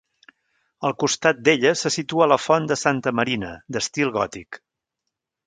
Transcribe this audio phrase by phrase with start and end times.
[0.87, 4.61] Al costat d'ella se situa la font de Santa Marina, d'estil gòtic.